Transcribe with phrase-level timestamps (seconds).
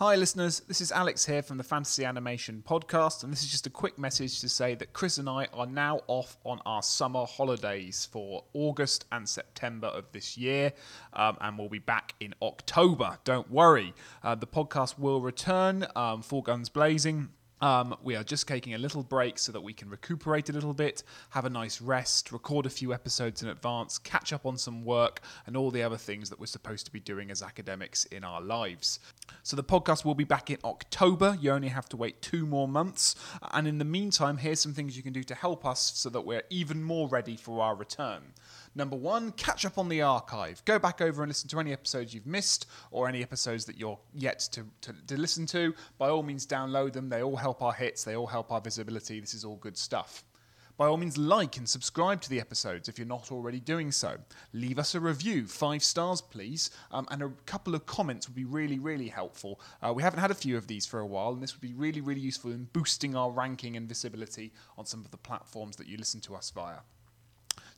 [0.00, 0.60] Hi, listeners.
[0.60, 3.98] This is Alex here from the Fantasy Animation Podcast, and this is just a quick
[3.98, 8.44] message to say that Chris and I are now off on our summer holidays for
[8.52, 10.72] August and September of this year,
[11.14, 13.18] um, and we'll be back in October.
[13.24, 13.92] Don't worry.
[14.22, 17.30] Uh, the podcast will return, um, full guns blazing.
[17.60, 20.74] Um, we are just taking a little break so that we can recuperate a little
[20.74, 24.84] bit, have a nice rest, record a few episodes in advance, catch up on some
[24.84, 28.24] work, and all the other things that we're supposed to be doing as academics in
[28.24, 29.00] our lives.
[29.42, 31.36] So the podcast will be back in October.
[31.40, 33.14] You only have to wait two more months.
[33.52, 36.22] And in the meantime, here's some things you can do to help us so that
[36.22, 38.34] we're even more ready for our return.
[38.78, 40.64] Number one, catch up on the archive.
[40.64, 43.98] Go back over and listen to any episodes you've missed or any episodes that you're
[44.14, 45.74] yet to, to, to listen to.
[45.98, 47.08] By all means, download them.
[47.08, 49.18] They all help our hits, they all help our visibility.
[49.18, 50.22] This is all good stuff.
[50.76, 54.16] By all means, like and subscribe to the episodes if you're not already doing so.
[54.52, 58.44] Leave us a review, five stars, please, um, and a couple of comments would be
[58.44, 59.60] really, really helpful.
[59.82, 61.74] Uh, we haven't had a few of these for a while, and this would be
[61.74, 65.88] really, really useful in boosting our ranking and visibility on some of the platforms that
[65.88, 66.76] you listen to us via.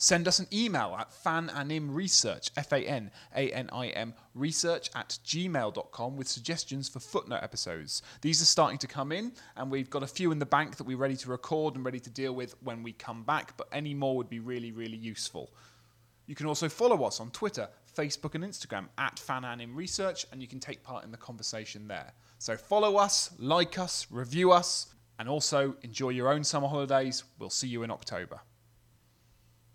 [0.03, 5.19] Send us an email at fananimresearch, F A N A N I M, research at
[5.27, 8.01] gmail.com with suggestions for footnote episodes.
[8.23, 10.85] These are starting to come in, and we've got a few in the bank that
[10.85, 13.93] we're ready to record and ready to deal with when we come back, but any
[13.93, 15.53] more would be really, really useful.
[16.27, 20.61] You can also follow us on Twitter, Facebook, and Instagram at fananimresearch, and you can
[20.61, 22.15] take part in the conversation there.
[22.39, 27.25] So follow us, like us, review us, and also enjoy your own summer holidays.
[27.39, 28.41] We'll see you in October.